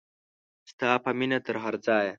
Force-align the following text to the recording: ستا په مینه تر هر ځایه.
ستا 0.71 0.91
په 1.03 1.09
مینه 1.17 1.39
تر 1.45 1.55
هر 1.63 1.75
ځایه. 1.85 2.09